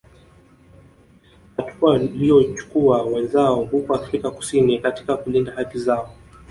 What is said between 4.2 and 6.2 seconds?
kusini katika kulinda haki zao